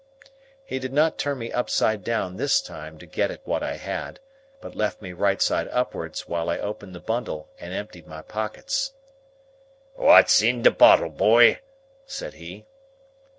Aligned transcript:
He 0.65 0.79
did 0.79 0.93
not 0.93 1.19
turn 1.19 1.37
me 1.37 1.51
upside 1.51 2.03
down 2.03 2.35
this 2.35 2.59
time 2.59 2.97
to 2.97 3.05
get 3.05 3.29
at 3.29 3.45
what 3.45 3.61
I 3.61 3.75
had, 3.77 4.19
but 4.59 4.73
left 4.73 4.99
me 4.99 5.13
right 5.13 5.39
side 5.39 5.67
upwards 5.69 6.27
while 6.27 6.49
I 6.49 6.57
opened 6.57 6.95
the 6.95 6.99
bundle 6.99 7.49
and 7.59 7.71
emptied 7.71 8.07
my 8.07 8.23
pockets. 8.23 8.93
"What's 9.93 10.41
in 10.41 10.63
the 10.63 10.71
bottle, 10.71 11.09
boy?" 11.09 11.59
said 12.07 12.33
he. 12.33 12.65